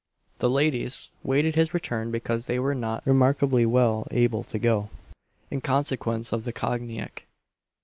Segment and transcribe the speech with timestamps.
[0.39, 4.89] The ladies waited his return because they were not remarkably well able to go,
[5.51, 7.27] in consequence of the cogniac.